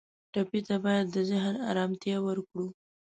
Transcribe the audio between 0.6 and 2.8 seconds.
ته باید د ذهن آرامتیا ورکړو.